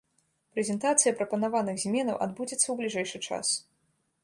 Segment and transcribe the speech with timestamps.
[0.53, 3.53] Прэзентацыя прапанаваных зменаў адбудзецца ў бліжэйшы час.